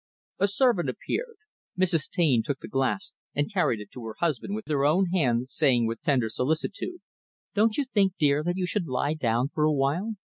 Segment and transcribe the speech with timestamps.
[0.39, 1.35] A servant appeared.
[1.79, 2.09] Mrs.
[2.09, 5.85] Taine took the glass and carried it to her husband with her own hand, saying
[5.85, 7.01] with tender solicitude,
[7.53, 10.15] "Don't you think, dear, that you should lie down for a while?